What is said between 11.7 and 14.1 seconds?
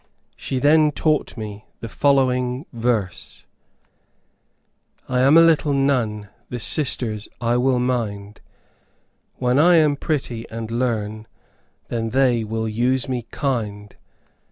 Then they will use me kind.